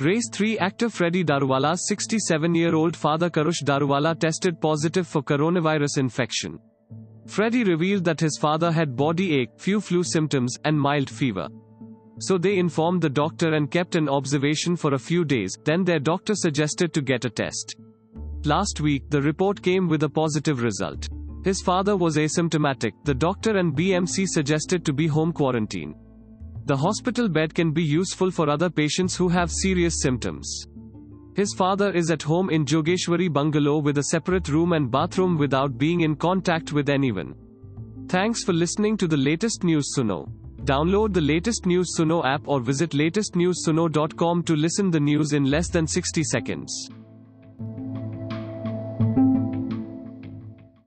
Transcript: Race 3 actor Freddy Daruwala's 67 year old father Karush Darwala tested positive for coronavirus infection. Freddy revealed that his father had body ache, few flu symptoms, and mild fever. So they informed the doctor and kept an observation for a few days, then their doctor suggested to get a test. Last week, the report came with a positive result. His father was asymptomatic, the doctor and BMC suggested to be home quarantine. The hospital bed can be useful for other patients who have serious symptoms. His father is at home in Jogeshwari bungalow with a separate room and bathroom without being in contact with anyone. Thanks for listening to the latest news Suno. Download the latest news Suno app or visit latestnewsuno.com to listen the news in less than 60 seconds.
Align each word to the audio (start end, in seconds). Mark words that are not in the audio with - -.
Race 0.00 0.28
3 0.30 0.58
actor 0.60 0.88
Freddy 0.88 1.24
Daruwala's 1.24 1.88
67 1.88 2.54
year 2.54 2.72
old 2.72 2.94
father 2.94 3.28
Karush 3.28 3.64
Darwala 3.64 4.16
tested 4.16 4.60
positive 4.60 5.08
for 5.08 5.24
coronavirus 5.24 5.98
infection. 5.98 6.60
Freddy 7.26 7.64
revealed 7.64 8.04
that 8.04 8.20
his 8.20 8.38
father 8.38 8.70
had 8.70 8.94
body 8.94 9.34
ache, 9.40 9.50
few 9.58 9.80
flu 9.80 10.04
symptoms, 10.04 10.56
and 10.64 10.78
mild 10.78 11.10
fever. 11.10 11.48
So 12.20 12.38
they 12.38 12.58
informed 12.58 13.02
the 13.02 13.10
doctor 13.10 13.54
and 13.54 13.72
kept 13.72 13.96
an 13.96 14.08
observation 14.08 14.76
for 14.76 14.94
a 14.94 14.98
few 15.00 15.24
days, 15.24 15.58
then 15.64 15.82
their 15.82 15.98
doctor 15.98 16.36
suggested 16.36 16.94
to 16.94 17.02
get 17.02 17.24
a 17.24 17.30
test. 17.30 17.74
Last 18.44 18.80
week, 18.80 19.10
the 19.10 19.20
report 19.20 19.60
came 19.60 19.88
with 19.88 20.04
a 20.04 20.08
positive 20.08 20.62
result. 20.62 21.08
His 21.42 21.60
father 21.60 21.96
was 21.96 22.16
asymptomatic, 22.16 22.92
the 23.02 23.14
doctor 23.14 23.56
and 23.56 23.76
BMC 23.76 24.28
suggested 24.28 24.84
to 24.84 24.92
be 24.92 25.08
home 25.08 25.32
quarantine. 25.32 25.96
The 26.68 26.76
hospital 26.76 27.30
bed 27.30 27.54
can 27.54 27.72
be 27.72 27.82
useful 27.82 28.30
for 28.30 28.50
other 28.50 28.68
patients 28.68 29.16
who 29.16 29.28
have 29.30 29.50
serious 29.50 30.02
symptoms. 30.02 30.66
His 31.34 31.54
father 31.54 31.90
is 31.92 32.10
at 32.10 32.20
home 32.20 32.50
in 32.50 32.66
Jogeshwari 32.66 33.32
bungalow 33.32 33.78
with 33.78 33.96
a 33.96 34.02
separate 34.02 34.50
room 34.50 34.74
and 34.74 34.90
bathroom 34.90 35.38
without 35.38 35.78
being 35.78 36.02
in 36.02 36.14
contact 36.14 36.74
with 36.74 36.90
anyone. 36.90 37.34
Thanks 38.08 38.44
for 38.44 38.52
listening 38.52 38.98
to 38.98 39.06
the 39.06 39.16
latest 39.16 39.64
news 39.64 39.94
Suno. 39.96 40.30
Download 40.64 41.14
the 41.14 41.22
latest 41.22 41.64
news 41.64 41.94
Suno 41.98 42.22
app 42.26 42.46
or 42.46 42.60
visit 42.60 42.90
latestnewsuno.com 42.90 44.42
to 44.42 44.54
listen 44.54 44.90
the 44.90 45.00
news 45.00 45.32
in 45.32 45.44
less 45.44 45.70
than 45.70 45.86
60 45.86 46.22
seconds. 46.22 46.90